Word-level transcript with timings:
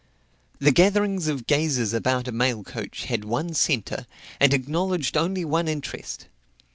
The 0.57 0.71
gatherings 0.71 1.27
of 1.27 1.45
gazers 1.45 1.93
about 1.93 2.27
a 2.27 2.31
mail 2.31 2.63
coach 2.63 3.03
had 3.05 3.23
one 3.23 3.53
centre, 3.53 4.07
and 4.39 4.51
acknowledged 4.51 5.15
only 5.15 5.45
one 5.45 5.67
interest. 5.67 6.25